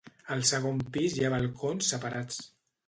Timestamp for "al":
0.35-0.39